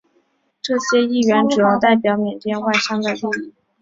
[0.63, 3.53] 这些议员主要代表缅甸外商的利益。